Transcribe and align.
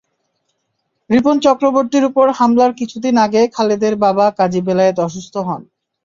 রিপন 1.09 1.35
চক্রবর্তীর 1.45 2.03
ওপর 2.05 2.25
হামলার 2.31 2.71
কিছুদিন 2.79 3.15
আগে 3.25 3.41
খালেদের 3.55 3.93
বাবা 4.05 4.25
কাজী 4.39 4.61
বেলায়েত 4.67 4.97
অসুস্থ 4.99 5.33
হন। 5.47 5.61